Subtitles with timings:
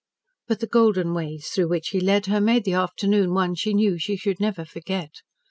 [0.47, 3.99] But the golden ways through which he led her made the afternoon one she knew
[3.99, 5.11] she should never forget.